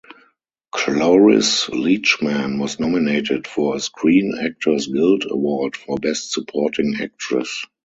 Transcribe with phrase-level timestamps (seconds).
[0.71, 7.65] Cloris Leachman was nominated for a Screen Actors Guild Award for Best Supporting Actress.